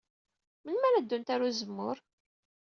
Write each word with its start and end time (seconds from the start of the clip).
Melmi 0.63 0.85
ara 0.87 1.03
ddunt 1.03 1.31
ɣer 1.33 1.41
uzemmur? 1.49 1.97